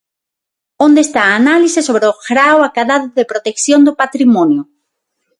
[0.85, 4.61] ¿Onde está a análise sobre o grao acadado de protección do patrimonio?